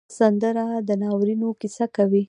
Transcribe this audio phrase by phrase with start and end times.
[0.17, 2.19] سندره د ناورینونو کیسه کوي